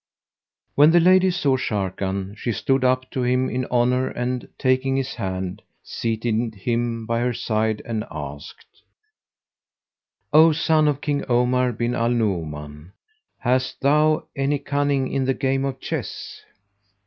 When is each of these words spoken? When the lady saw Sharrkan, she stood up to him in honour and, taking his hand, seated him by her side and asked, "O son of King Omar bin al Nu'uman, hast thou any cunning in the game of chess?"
When 0.73 0.89
the 0.89 0.99
lady 0.99 1.29
saw 1.29 1.57
Sharrkan, 1.57 2.35
she 2.35 2.51
stood 2.53 2.83
up 2.83 3.11
to 3.11 3.21
him 3.21 3.51
in 3.51 3.65
honour 3.67 4.07
and, 4.09 4.47
taking 4.57 4.95
his 4.97 5.13
hand, 5.13 5.61
seated 5.83 6.55
him 6.55 7.05
by 7.05 7.19
her 7.19 7.35
side 7.35 7.83
and 7.85 8.03
asked, 8.09 8.81
"O 10.33 10.53
son 10.53 10.87
of 10.87 11.01
King 11.01 11.23
Omar 11.29 11.71
bin 11.71 11.93
al 11.93 12.09
Nu'uman, 12.09 12.93
hast 13.37 13.79
thou 13.81 14.25
any 14.35 14.57
cunning 14.57 15.07
in 15.11 15.25
the 15.25 15.35
game 15.35 15.63
of 15.65 15.79
chess?" 15.79 16.45